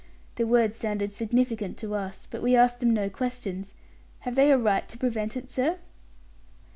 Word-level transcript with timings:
The 0.33 0.47
words 0.47 0.77
sounded 0.77 1.13
significant 1.13 1.77
to 1.77 1.93
us, 1.93 2.27
but 2.31 2.41
we 2.41 2.55
asked 2.55 2.79
them 2.79 2.91
no 2.91 3.07
questions. 3.07 3.75
Have 4.21 4.33
they 4.33 4.49
a 4.51 4.57
right 4.57 4.89
to 4.89 4.97
prevent 4.97 5.37
it, 5.37 5.47
sir?" 5.47 5.77